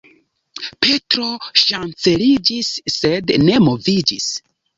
Petro 0.85 1.27
ŝanceliĝis, 1.65 2.71
sed 2.97 3.35
ne 3.45 3.61
moviĝis. 3.69 4.33